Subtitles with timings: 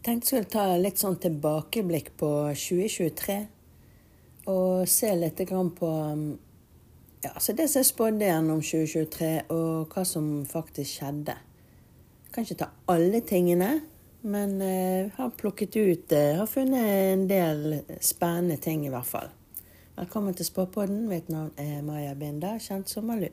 [0.00, 3.34] Jeg tenkte jeg skulle ta litt sånn tilbakeblikk på 2023.
[4.48, 5.42] Og se litt
[5.76, 5.90] på
[7.20, 11.36] ja, så det som jeg spådde gjennom 2023, og hva som faktisk skjedde.
[12.24, 13.68] Jeg kan ikke ta alle tingene,
[14.24, 19.28] men uh, har plukket ut uh, Har funnet en del spennende ting, i hvert fall.
[20.00, 21.04] Velkommen til Spåpodden.
[21.12, 23.28] Mitt navn er Maja Binda, kjent som Malu.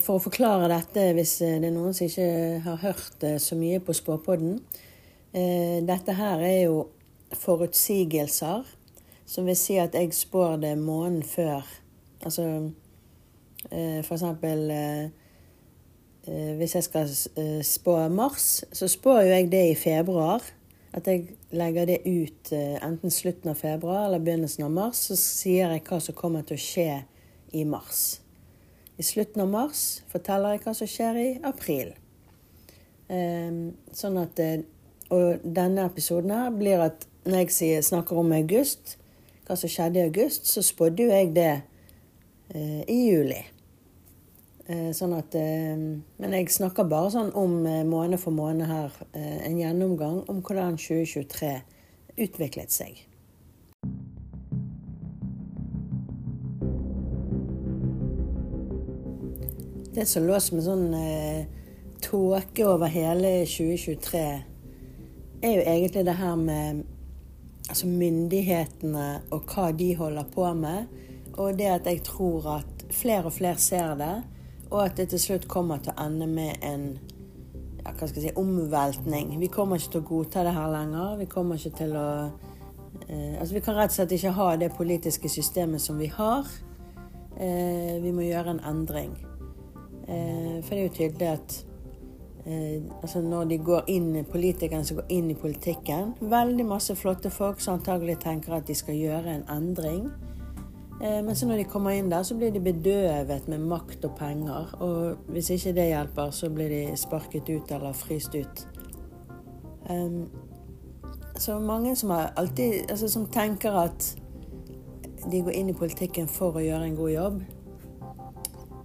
[0.00, 2.28] For å forklare dette, hvis eh, det er noen som ikke
[2.64, 4.60] har hørt eh, så mye på Spåpodden
[5.36, 6.76] Dette her er jo
[7.36, 8.62] forutsigelser,
[9.28, 11.66] som vil si at jeg spår det måneden før.
[12.24, 12.46] Altså
[13.66, 14.72] for eksempel
[16.24, 17.12] Hvis jeg skal
[17.60, 20.40] spå mars, så spår jo jeg det i februar.
[20.96, 25.04] At jeg legger det ut enten slutten av februar eller begynnelsen av mars.
[25.10, 27.02] Så sier jeg hva som kommer til å skje
[27.52, 28.22] i mars.
[28.96, 31.92] I slutten av mars forteller jeg hva som skjer i april.
[33.12, 34.64] Ehm, sånn at eh,
[35.06, 38.96] Og denne episoden her blir at når jeg sier, snakker om august,
[39.46, 41.52] hva som skjedde i august, så spådde jo jeg det
[42.50, 43.38] eh, i juli.
[44.66, 47.54] Eh, sånn at Men jeg snakker bare sånn om
[47.86, 48.98] måned for måned her.
[49.14, 51.54] En gjennomgang om hvordan 2023
[52.26, 52.98] utviklet seg.
[59.96, 61.46] Det som lå som en sånn eh,
[62.04, 64.24] tåke over hele 2023,
[65.40, 66.82] er jo egentlig det her med
[67.64, 70.90] altså myndighetene og hva de holder på med.
[71.40, 74.10] Og det at jeg tror at flere og flere ser det,
[74.66, 76.84] og at det til slutt kommer til å ende med en
[77.80, 79.32] ja, hva skal jeg si, omveltning.
[79.40, 81.14] Vi kommer ikke til å godta det her lenger.
[81.22, 82.10] Vi kommer ikke til å
[83.06, 86.52] eh, Altså, vi kan rett og slett ikke ha det politiske systemet som vi har.
[87.40, 89.16] Eh, vi må gjøre en endring.
[90.08, 91.54] Eh, for det er jo tydelig at
[92.46, 97.30] eh, altså når de går inn, politikerne som går inn i politikken Veldig masse flotte
[97.34, 100.06] folk som antagelig tenker at de skal gjøre en endring.
[101.02, 104.14] Eh, men så når de kommer inn der, så blir de bedøvet med makt og
[104.18, 104.76] penger.
[104.80, 108.66] Og hvis ikke det hjelper, så blir de sparket ut eller fryst ut.
[111.38, 114.16] Så mange som, alltid, altså som tenker at
[115.30, 117.44] de går inn i politikken for å gjøre en god jobb.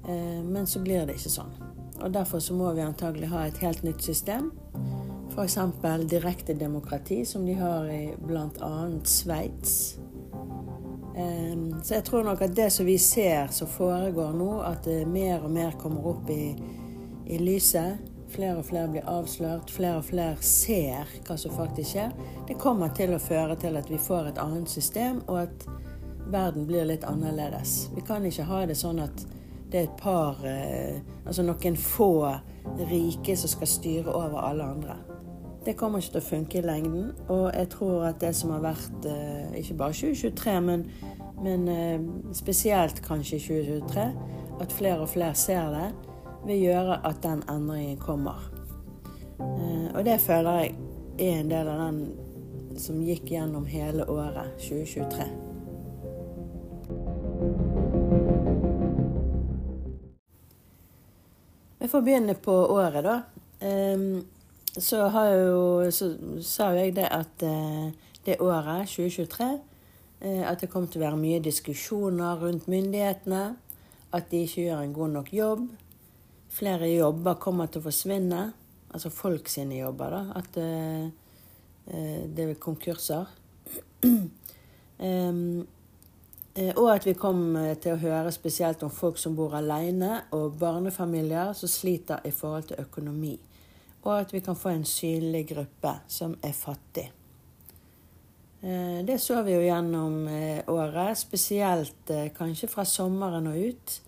[0.07, 1.53] Eh, men så blir det ikke sånn.
[2.01, 4.51] Og Derfor så må vi antagelig ha et helt nytt system.
[5.31, 5.57] F.eks.
[6.09, 8.71] direktedemokrati, som de har i bl.a.
[9.03, 9.97] Sveits.
[11.15, 15.05] Eh, så jeg tror nok at det som vi ser som foregår nå, at det
[15.07, 16.55] mer og mer kommer opp i,
[17.27, 18.01] i lyset,
[18.31, 22.13] flere og flere blir avslørt, flere og flere ser hva som faktisk skjer,
[22.47, 25.67] det kommer til å føre til at vi får et annet system, og at
[26.31, 27.89] verden blir litt annerledes.
[27.95, 29.25] Vi kan ikke ha det sånn at
[29.71, 32.11] det er et par eh, Altså noen få
[32.89, 34.97] rike som skal styre over alle andre.
[35.65, 37.11] Det kommer ikke til å funke i lengden.
[37.29, 40.85] Og jeg tror at det som har vært eh, ikke bare 2023, men,
[41.43, 44.07] men eh, spesielt kanskje 2023,
[44.61, 45.91] at flere og flere ser det,
[46.45, 48.49] vil gjøre at den endringen kommer.
[49.93, 50.75] Og det føler jeg
[51.19, 55.50] er en del av den som gikk gjennom hele året 2023.
[61.81, 63.21] Vi får begynne på året, da.
[63.65, 64.27] Um,
[64.77, 64.97] så,
[65.33, 66.11] jo, så
[66.45, 67.89] sa jo jeg det at uh,
[68.21, 69.55] det året, 2023, uh,
[70.21, 73.41] eh, at det kom til å være mye diskusjoner rundt myndighetene.
[74.13, 75.65] At de ikke gjør en god nok jobb.
[76.53, 78.43] Flere jobber kommer til å forsvinne.
[78.93, 80.21] Altså folk sine jobber, da.
[80.37, 81.09] At uh,
[81.89, 83.25] det er konkurser.
[86.55, 90.57] Eh, og at vi kommer til å høre spesielt om folk som bor alene, og
[90.59, 93.37] barnefamilier som sliter i forhold til økonomi.
[94.03, 97.07] Og at vi kan få en synlig gruppe som er fattig.
[98.61, 103.99] Eh, det så vi jo gjennom eh, året, spesielt kanskje fra sommeren og ut.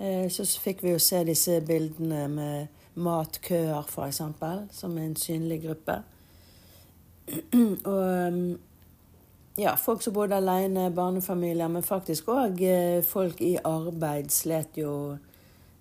[0.00, 4.22] Så fikk vi jo se disse bildene med matkøer, f.eks.,
[4.72, 5.98] som er en synlig gruppe.
[7.92, 8.54] Og
[9.56, 14.92] ja, folk som bodde alene, barnefamilier, men faktisk òg eh, folk i arbeid slet jo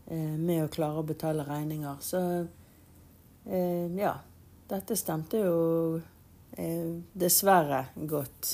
[0.09, 2.01] eh, med å klare å betale regninger.
[2.01, 2.23] Så
[3.45, 4.15] eh, ja.
[4.69, 5.99] Dette stemte jo
[7.17, 8.51] dessverre godt.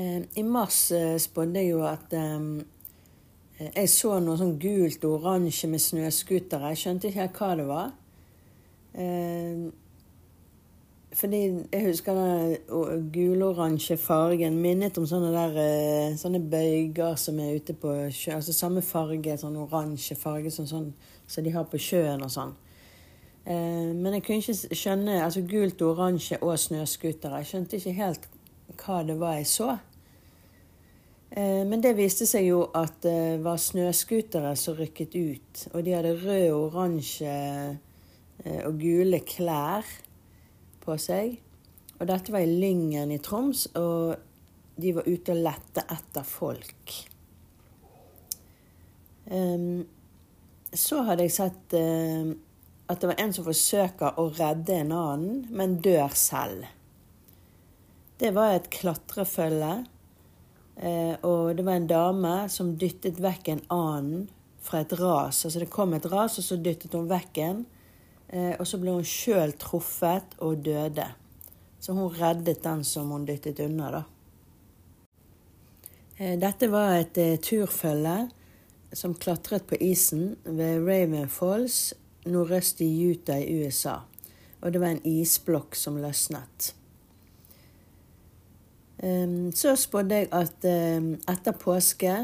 [0.00, 0.78] I mars
[1.20, 6.70] spådde jeg jo at jeg så noe sånn gult og oransje med snøscootere.
[6.72, 7.92] Jeg skjønte ikke hva det var.
[11.12, 11.38] Fordi
[11.72, 17.72] jeg husker den guloransje fargen minnet om sånne der eh, sånne bøyger som er ute
[17.72, 18.34] på sjø.
[18.36, 20.90] Altså samme farge, sånn oransje farge som sånn,
[21.26, 22.52] så de har på sjøen og sånn.
[23.48, 27.40] Eh, men jeg kunne ikke skjønne altså Gult, oransje og snøscootere.
[27.40, 28.28] Jeg skjønte ikke helt
[28.82, 29.70] hva det var jeg så.
[31.32, 35.64] Eh, men det viste seg jo at det var snøscootere som rykket ut.
[35.72, 37.38] Og de hadde rød, oransje
[38.68, 39.88] og gule klær
[40.88, 41.36] på seg.
[41.98, 44.16] Og dette var i Lyngen i Troms, og
[44.78, 46.94] de var ute og lette etter folk.
[49.28, 49.84] Um,
[50.72, 52.30] så hadde jeg sett uh,
[52.88, 56.68] at det var en som forsøker å redde en annen, men dør selv.
[58.18, 59.74] Det var et klatrefølge,
[60.78, 64.28] uh, og det var en dame som dyttet vekk en annen
[64.62, 65.44] fra et ras.
[65.44, 67.66] Altså det kom et ras, og så dyttet hun vekk en.
[68.28, 71.06] Eh, og så ble hun sjøl truffet og døde.
[71.80, 74.02] Så hun reddet den som hun dyttet unna, da.
[76.18, 78.18] Eh, dette var et eh, turfølge
[78.96, 81.94] som klatret på isen ved Raven Falls
[82.28, 84.00] nordøst i Utah i USA.
[84.60, 86.74] Og det var en isblokk som løsnet.
[89.54, 92.14] Så spådde jeg at etter påske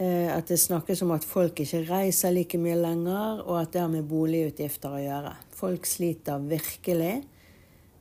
[0.00, 3.90] at det snakkes om at folk ikke reiser like mye lenger, og at det har
[3.92, 5.34] med boligutgifter å gjøre.
[5.52, 7.18] Folk sliter virkelig.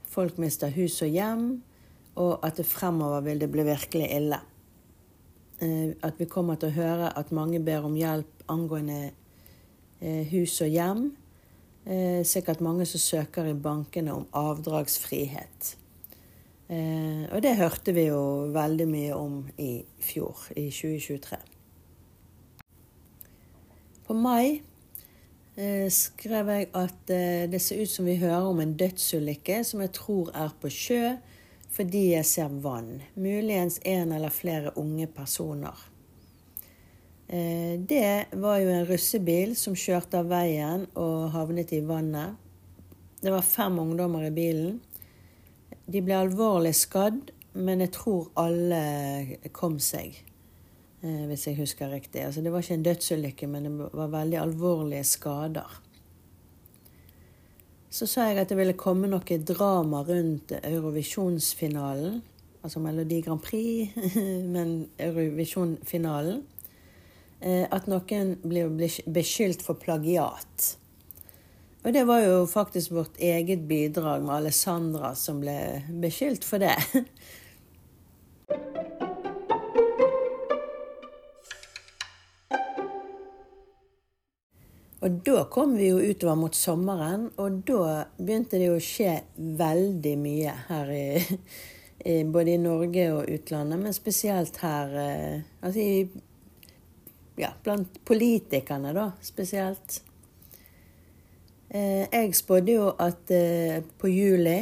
[0.07, 1.43] Folk mister hus og hjem,
[2.15, 4.39] og at det fremover vil det bli virkelig ille.
[5.59, 9.01] Eh, at vi kommer til å høre at mange ber om hjelp angående
[9.99, 11.09] eh, hus og hjem.
[12.27, 15.71] Sikkert mange som søker i bankene om avdragsfrihet.
[16.69, 18.19] Og det hørte vi jo
[18.53, 19.71] veldig mye om i
[20.03, 21.48] fjor, i 2023.
[24.09, 24.63] På mai
[25.53, 29.83] eh, skrev jeg at eh, det ser ut som vi hører om en dødsulykke som
[29.83, 31.11] jeg tror er på sjø,
[31.69, 33.03] fordi jeg ser vann.
[33.13, 35.77] Muligens en eller flere unge personer.
[37.27, 42.33] Eh, det var jo en russebil som kjørte av veien og havnet i vannet.
[43.21, 44.81] Det var fem ungdommer i bilen.
[45.85, 48.81] De ble alvorlig skadd, men jeg tror alle
[49.53, 50.17] kom seg.
[50.99, 52.25] Eh, hvis jeg husker riktig.
[52.25, 55.77] Altså, det var ikke en dødsulykke, men det var veldig alvorlige skader.
[57.89, 62.19] Så sa jeg at det ville komme noe drama rundt Eurovisjonsfinalen.
[62.59, 63.95] Altså Melodi Grand Prix,
[64.55, 66.43] men Eurovisjonfinalen.
[67.39, 68.67] Eh, at noen blir
[69.07, 70.75] beskyldt for plagiat.
[71.79, 75.55] Og det var jo faktisk vårt eget bidrag med Alessandra som ble
[76.03, 76.75] beskyldt for det.
[84.99, 87.83] Og da kom vi jo utover mot sommeren, og da
[88.17, 91.05] begynte det å skje veldig mye her i,
[92.11, 96.25] i både i Norge og utlandet, men spesielt her eh, Altså i
[97.39, 100.01] Ja, blant politikerne, da, spesielt.
[101.71, 104.57] Eh, jeg spådde jo at eh, på juli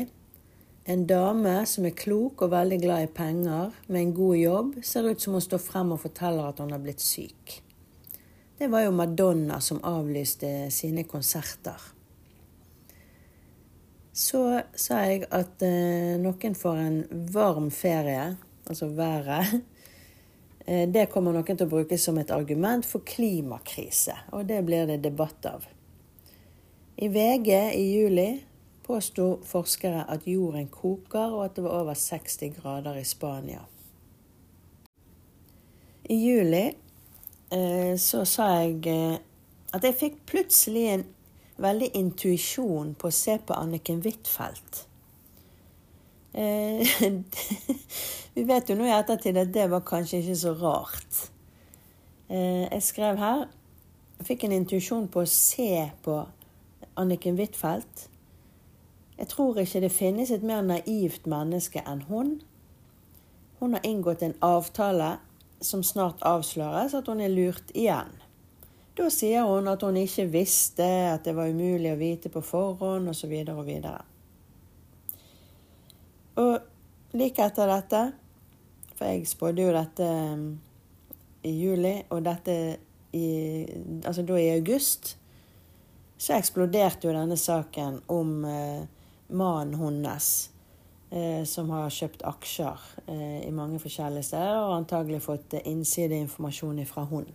[0.87, 5.09] en dame som er klok og veldig glad i penger, med en god jobb, ser
[5.09, 7.63] ut som hun står frem og forteller at hun har blitt syk
[8.57, 11.81] det var jo Madonna som avlyste sine konserter.
[14.18, 14.42] Så
[14.74, 17.01] sa jeg at eh, noen får en
[17.33, 18.31] varm ferie,
[18.65, 19.59] altså været.
[20.68, 24.90] Eh, det kommer noen til å bruke som et argument for klimakrise, og det blir
[24.90, 25.64] det debatt av.
[26.99, 28.26] I VG i juli
[28.83, 33.61] påsto forskere at jorden koker, og at det var over 60 grader i Spania.
[36.09, 36.66] I juli
[37.99, 39.19] så sa jeg eh,
[39.73, 41.06] at jeg fikk plutselig en
[41.63, 44.83] veldig intuisjon på å se på Anniken Huitfeldt.
[46.37, 46.83] Eh,
[48.35, 51.23] vi vet jo nå i ettertid at det var kanskje ikke så rart.
[52.27, 53.45] Jeg skrev her
[54.18, 56.18] jeg fikk en intuisjon på å se på
[56.97, 58.07] Anniken Huitfeldt.
[59.18, 62.31] Jeg tror ikke det finnes et mer naivt menneske enn hun.
[63.61, 65.16] Hun har inngått en avtale
[65.61, 68.14] som snart avsløres at hun er lurt igjen.
[68.97, 73.09] Da sier hun at hun ikke visste, at det var umulig å vite på forhånd,
[73.11, 73.33] osv.
[73.54, 74.02] Og, og.
[76.42, 78.02] Og like etter dette,
[78.97, 80.47] for jeg spådde jo dette um,
[81.45, 82.57] i juli, og dette
[83.14, 83.28] i,
[84.04, 85.16] altså da i august,
[86.18, 88.83] så eksploderte jo denne saken om eh,
[89.30, 90.49] mannen hennes
[91.11, 96.83] eh, som har kjøpt aksjer eh, i mange forskjellige steder, og antagelig fått eh, innsideinformasjon
[96.90, 97.28] fra hun.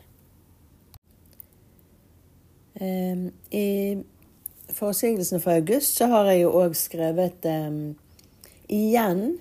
[2.75, 3.69] Eh, I
[4.73, 7.81] forsigelsen for august så har jeg jo òg skrevet um,
[8.73, 9.37] igjen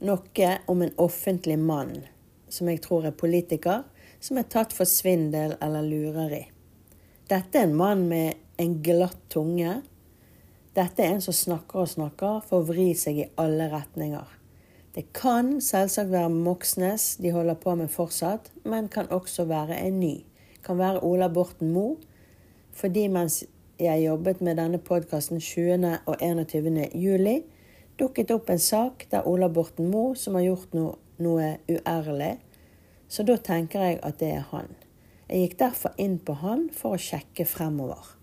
[0.00, 1.98] noe om en offentlig mann
[2.50, 3.84] som jeg tror er politiker,
[4.20, 6.42] som er tatt for svindel eller lureri.
[7.30, 9.80] Dette er en mann med en glatt tunge.
[10.70, 14.36] Dette er en som snakker og snakker for å vri seg i alle retninger.
[14.94, 19.98] Det kan selvsagt være Moxnes de holder på med fortsatt, men kan også være en
[19.98, 20.20] ny.
[20.62, 21.96] Kan være Ola Borten Moe.
[22.70, 23.40] Fordi mens
[23.82, 25.90] jeg jobbet med denne podkasten 20.
[26.06, 26.78] og 21.
[26.94, 27.40] juli,
[27.98, 32.36] dukket opp en sak der Ola Borten Moe, som har gjort noe, noe uærlig,
[33.10, 34.70] så da tenker jeg at det er han.
[35.26, 38.19] Jeg gikk derfor inn på han for å sjekke fremover.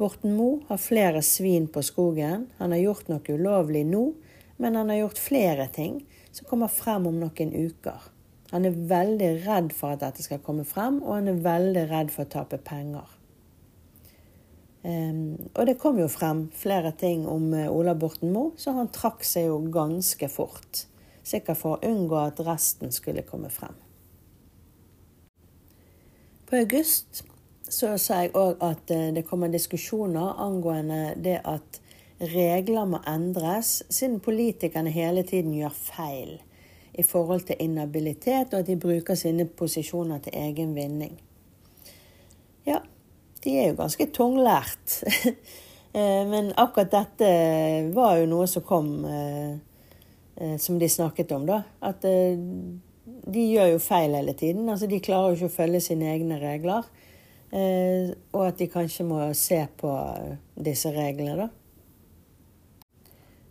[0.00, 2.48] Borten Moe har flere svin på skogen.
[2.56, 4.06] Han har gjort noe ulovlig nå,
[4.56, 6.00] men han har gjort flere ting
[6.32, 8.08] som kommer frem om noen uker.
[8.50, 12.12] Han er veldig redd for at dette skal komme frem, og han er veldig redd
[12.14, 13.16] for å tape penger.
[14.80, 18.88] Um, og det kom jo frem flere ting om uh, Ola Borten Moe, så han
[18.88, 20.86] trakk seg jo ganske fort.
[21.20, 23.76] Sikkert for å unngå at resten skulle komme frem.
[26.48, 27.22] På august
[27.70, 31.80] så sa jeg òg at uh, det kommer diskusjoner angående det at
[32.20, 36.36] regler må endres, siden politikerne hele tiden gjør feil
[36.98, 41.14] i forhold til inhabilitet, og at de bruker sine posisjoner til egen vinning.
[42.66, 42.82] Ja,
[43.44, 45.00] de er jo ganske tunglært.
[45.90, 47.28] Eh, men akkurat dette
[47.90, 49.56] var jo noe som kom eh,
[50.38, 51.56] eh, som de snakket om, da.
[51.82, 54.68] At de gjør jo feil hele tiden.
[54.70, 56.86] Altså, de klarer jo ikke å følge sine egne regler.
[57.50, 59.90] Og at de kanskje må se på
[60.54, 61.48] disse reglene, da.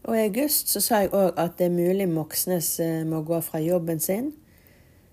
[0.10, 3.38] Og i august så sa jeg òg at det er mulig Moxnes eh, må gå
[3.46, 4.32] fra jobben sin.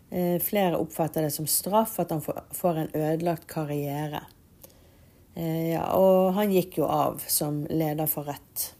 [0.09, 4.23] Eh, flere oppfatter det som straff at han får en ødelagt karriere.
[5.37, 8.73] Eh, ja, og han gikk jo av som leder for Rødt.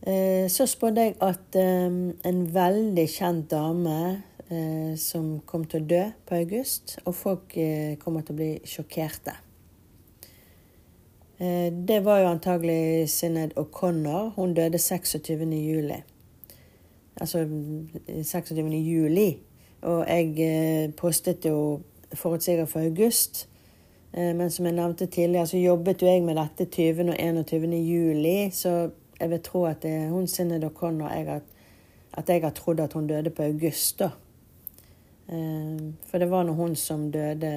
[0.00, 3.98] Så spådde jeg at en veldig kjent dame
[4.98, 7.54] som kom til å dø på august, og folk
[8.02, 9.36] kommer til å bli sjokkerte.
[11.40, 14.32] Eh, det var jo antagelig Sinead O'Connor.
[14.36, 15.28] Hun døde 26.
[15.52, 16.02] juli.
[17.20, 17.46] Altså
[18.22, 18.52] 26.
[18.72, 19.38] juli.
[19.82, 21.80] Og jeg eh, postet jo
[22.12, 23.48] forutsigende for august.
[24.12, 27.08] Eh, men som jeg nevnte tidligere, så jobbet jo jeg med dette 20.
[27.08, 27.74] og 21.
[27.74, 28.50] juli.
[28.52, 28.90] Så
[29.20, 31.40] jeg vil tro at det er hun Sinead O'Connor
[32.12, 34.10] at jeg har trodd at hun døde på august, da.
[35.30, 37.50] For det var nå hun som døde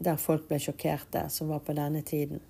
[0.00, 2.40] der folk ble sjokkerte, som var på denne tiden.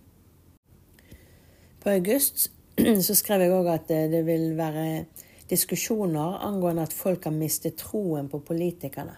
[1.81, 2.49] På august
[3.07, 5.05] så skrev jeg òg at det vil være
[5.51, 9.17] diskusjoner angående at folk har mistet troen på politikerne.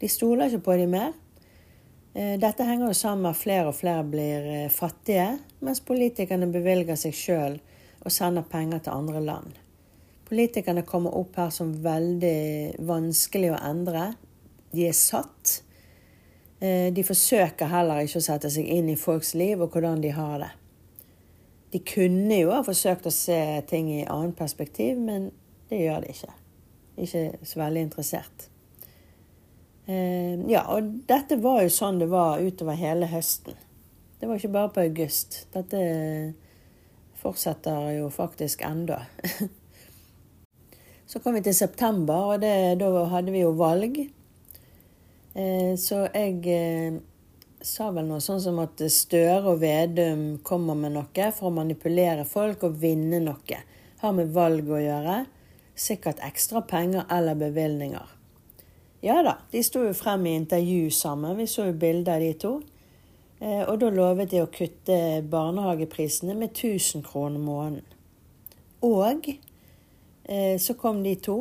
[0.00, 1.12] De stoler ikke på dem mer.
[2.14, 6.50] Eh, dette henger jo sammen med at flere og flere blir eh, fattige, mens politikerne
[6.52, 7.60] bevilger seg sjøl
[8.04, 9.63] og sender penger til andre land.
[10.28, 14.12] Politikerne kommer opp her som veldig vanskelig å endre.
[14.72, 15.60] De er satt.
[16.60, 20.14] Eh, de forsøker heller ikke å sette seg inn i folks liv og hvordan de
[20.16, 20.52] har det.
[21.74, 23.38] De kunne jo ha forsøkt å se
[23.68, 25.32] ting i annet perspektiv, men
[25.68, 26.34] det gjør de ikke.
[27.04, 28.48] Ikke så veldig interessert.
[29.86, 33.58] Eh, ja, og dette var jo sånn det var utover hele høsten.
[34.20, 35.42] Det var ikke bare på august.
[35.52, 35.82] Dette
[37.20, 39.02] fortsetter jo faktisk enda.
[41.14, 44.00] Så kom vi til september, og det, da hadde vi jo valg.
[45.38, 46.96] Eh, så jeg eh,
[47.62, 52.24] sa vel noe sånn som at Støre og Vedum kommer med noe for å manipulere
[52.26, 53.60] folk og vinne noe.
[54.02, 55.20] Har med valg å gjøre.
[55.78, 58.10] Sikkert ekstra penger eller bevilgninger.
[59.06, 61.38] Ja da, de sto jo frem i intervju sammen.
[61.38, 62.54] Vi så jo bilder av de to.
[63.38, 68.00] Eh, og da lovet de å kutte barnehageprisene med 1000 kroner måneden.
[68.82, 69.36] Og
[70.58, 71.36] så kom de to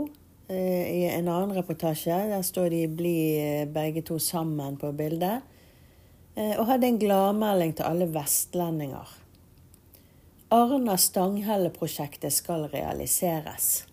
[0.51, 2.17] eh, i en annen reportasje.
[2.29, 3.17] Der står de bli
[3.71, 5.45] begge to sammen på bildet.
[6.35, 9.09] Eh, og hadde en gladmelding til alle vestlendinger.
[10.53, 13.85] Arna Stanghelle-prosjektet skal realiseres.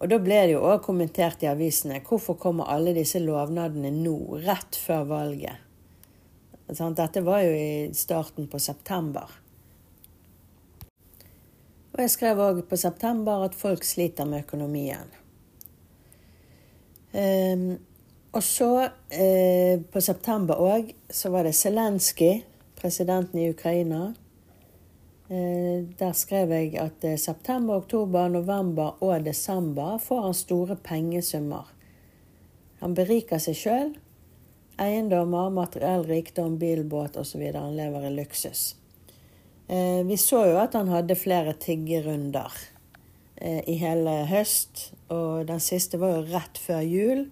[0.00, 4.16] Og Da ble det jo òg kommentert i avisene hvorfor kommer alle disse lovnadene nå,
[4.44, 5.60] rett før valget.
[6.68, 9.28] Dette var jo i starten på september.
[11.94, 15.10] Og jeg skrev òg på september at folk sliter med økonomien.
[17.14, 17.76] Um,
[18.34, 22.42] og så, eh, på september òg, så var det Zelenskyj,
[22.74, 24.14] presidenten i Ukraina.
[25.30, 31.70] Eh, der skrev jeg at eh, september, oktober, november og desember får han store pengesummer.
[32.80, 33.94] Han beriker seg sjøl,
[34.78, 37.40] eiendommer, materiell rikdom, bilbåt osv.
[37.54, 38.74] Han lever i luksus.
[39.68, 42.52] Eh, vi så jo at han hadde flere tiggerunder
[43.36, 44.90] eh, i hele høst.
[45.12, 47.26] Og den siste var jo rett før jul,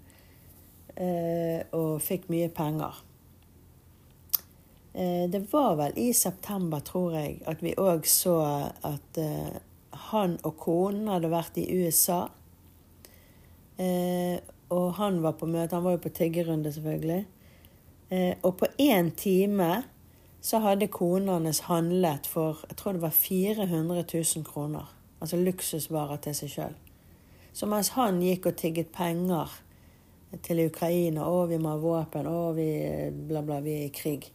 [0.97, 3.03] eh, og fikk mye penger.
[4.93, 8.35] Det var vel i september, tror jeg, at vi òg så
[8.85, 9.21] at
[10.11, 12.27] han og konen hadde vært i USA.
[14.69, 15.79] Og han var på møte.
[15.79, 17.23] Han var jo på tiggerunde, selvfølgelig.
[18.45, 19.71] Og på én time
[20.42, 24.90] så hadde konenes handlet for jeg tror det var 400 000 kroner.
[25.22, 26.78] Altså luksusvarer til seg sjøl.
[27.52, 29.50] Så mens han gikk og tigget penger
[30.42, 32.68] til Ukraina, å, vi må ha våpen, å, vi
[33.28, 34.30] bla, bla, vi er i krig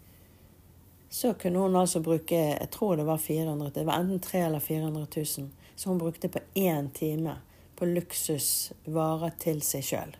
[1.10, 4.60] så kunne hun altså bruke jeg tror det var 400 det var enten 300 eller
[4.60, 7.36] 400 000, Så hun brukte på én time
[7.76, 10.16] på luksusvarer til seg sjøl.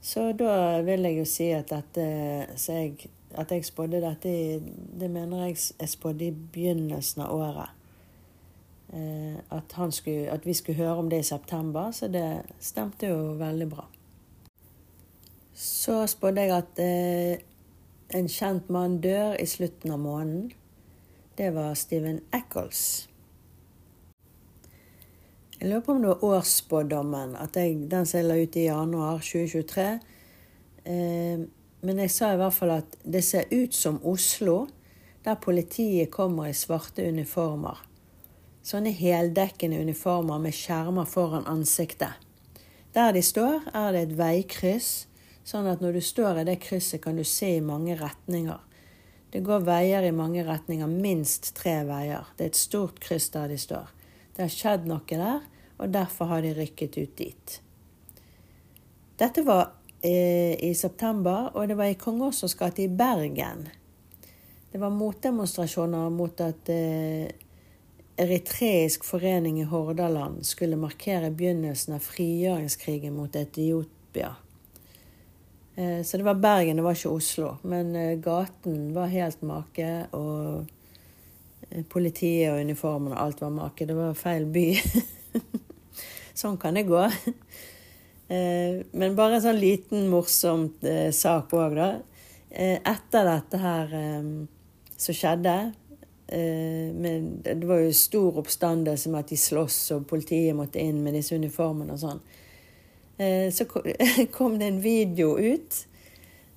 [0.00, 2.06] Så da vil jeg jo si at dette
[2.56, 4.30] jeg, At jeg spådde dette
[5.00, 7.74] Det mener jeg jeg spådde i begynnelsen av året.
[8.92, 13.34] Eh, at, skulle, at, vi skulle høre om det i september, så det stemte jo
[13.36, 13.84] veldig bra.
[15.54, 17.44] Så spådde jeg at eh,
[18.18, 20.52] en kjent mann dør i slutten av måneden.
[21.38, 23.08] Det var Steven Eccles.
[25.60, 29.18] Jeg lurer på om det var årsspådommen, at den som jeg la ut i januar
[29.18, 29.86] 2023.
[30.84, 31.40] Eh,
[31.82, 34.66] men jeg sa i hvert fall at det ser ut som Oslo,
[35.24, 37.78] der politiet kommer i svarte uniformer.
[38.64, 42.16] Sånne heldekkende uniformer med skjermer foran ansiktet.
[42.94, 45.08] Der de står, er det et veikryss
[45.48, 48.58] Sånn at når du står i det krysset, kan du se i mange retninger.
[49.32, 52.26] Det går veier i mange retninger, minst tre veier.
[52.36, 53.88] Det er et stort kryss der de står.
[54.36, 55.46] Det har skjedd noe der,
[55.80, 57.54] og derfor har de rykket ut dit.
[59.18, 63.64] Dette var i september, og det var i Kong Ossos gate i Bergen.
[64.70, 67.30] Det var motdemonstrasjoner mot at eh,
[68.18, 74.34] eritreisk forening i Hordaland skulle markere begynnelsen av frigjøringskrigen mot Etiopia.
[75.74, 77.52] Eh, så det var Bergen, det var ikke Oslo.
[77.62, 80.66] Men eh, gaten var helt make, og
[81.70, 83.86] eh, politiet og uniformen og alt var make.
[83.86, 84.66] Det var feil by.
[86.40, 87.06] sånn kan det gå.
[88.28, 90.82] Men bare en sånn liten morsomt
[91.16, 91.86] sak òg, da.
[92.52, 93.94] Etter dette her
[94.98, 95.54] som skjedde
[96.28, 101.16] men Det var jo stor oppstandelse med at de sloss, og politiet måtte inn med
[101.16, 102.20] disse uniformene og sånn.
[103.18, 103.66] Eh, så
[104.36, 105.86] kom det en video ut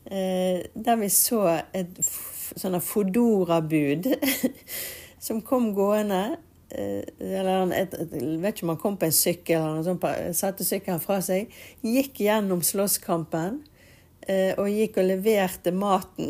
[0.05, 1.97] eh, der vi så et
[2.51, 4.11] sånn Fodora-bud
[5.25, 6.37] som kom gående.
[6.71, 7.89] Eh, eller jeg
[8.41, 10.07] vet ikke om han kom på en sykkel, eller noe sånt,
[10.37, 11.51] satte sykkelen fra seg.
[11.85, 13.61] Gikk gjennom slåsskampen
[14.31, 16.29] og gikk og leverte maten.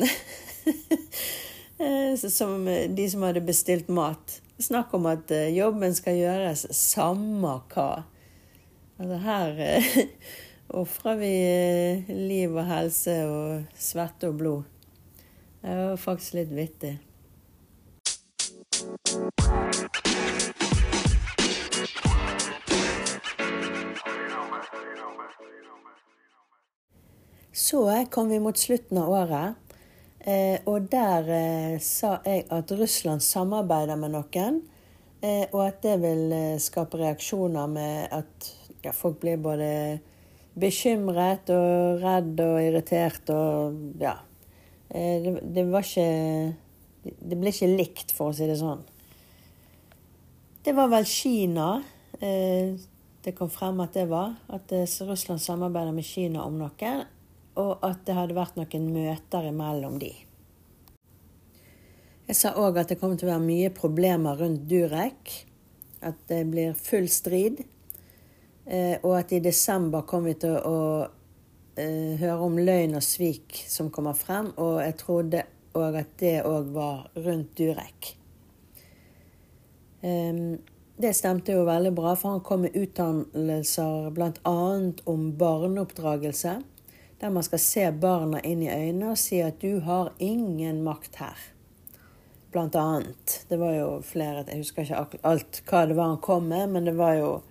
[2.31, 2.63] som
[2.95, 4.37] de som hadde bestilt mat.
[4.61, 7.89] Snakk om at jobben skal gjøres samme hva.
[9.01, 9.85] Altså her eh,
[10.81, 14.67] ofrer vi eh, liv og helse og svette og blod.
[15.61, 16.99] Det var faktisk litt vittig.
[27.71, 29.75] Så kom vi mot slutten av året,
[30.19, 34.57] eh, og der sa jeg at Russland samarbeider med noen,
[35.53, 38.47] og at det vil skape reaksjoner med at
[38.83, 39.69] ja, folk blir både
[40.57, 44.17] bekymret og redd og irritert og ja.
[44.89, 48.81] Eh, det, det, var ikke Det ble ikke likt, for å si det sånn.
[50.61, 51.69] Det var vel Kina
[52.19, 52.75] eh,
[53.21, 54.35] det kom frem at det var.
[54.51, 56.93] At eh, Russland samarbeider med Kina om noe.
[57.59, 60.11] Og at det hadde vært noen møter imellom de.
[62.29, 65.33] Jeg sa òg at det kommer til å være mye problemer rundt Durek.
[66.01, 67.59] At det blir full strid.
[68.65, 70.79] Eh, og at i desember kommer vi til å
[71.75, 74.53] eh, høre om løgn og svik som kommer frem.
[74.55, 75.43] Og jeg trodde
[75.75, 78.15] òg at det òg var rundt Durek.
[81.01, 84.57] Det stemte jo veldig bra, for han kom med utdannelser bl.a.
[85.09, 86.55] om barneoppdragelse.
[87.21, 91.15] Der man skal se barna inn i øynene og si at 'du har ingen makt
[91.15, 91.43] her'.
[92.51, 93.45] Blant annet.
[93.49, 96.85] Det var jo flere Jeg husker ikke alt hva det var han kom med, men
[96.85, 97.41] det var jo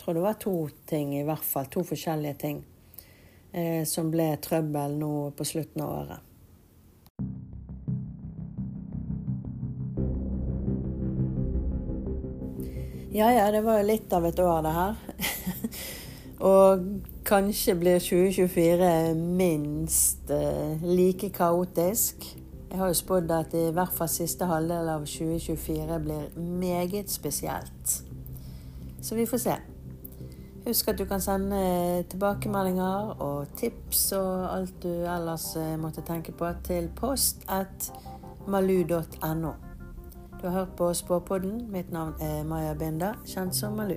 [0.00, 1.66] jeg tror det var to ting, i hvert fall.
[1.66, 2.64] To forskjellige ting
[3.52, 6.18] eh, som ble trøbbel nå på slutten av året.
[13.12, 14.94] Ja ja, det var jo litt av et år, det her.
[16.50, 16.84] Og
[17.30, 22.36] kanskje blir 2024 minst uh, like kaotisk.
[22.70, 28.02] Jeg har jo spådd at i hvert fall siste halvdel av 2024 blir meget spesielt.
[29.02, 29.54] Så vi får se.
[30.66, 36.32] Husk at du kan sende tilbakemeldinger og tips og alt du ellers eh, måtte tenke
[36.32, 37.92] på til post at
[38.46, 39.52] malu.no.
[40.40, 41.72] Du har hørt på Spåpodden.
[41.72, 43.96] Mitt navn er Maja Binda, kjent som Malu.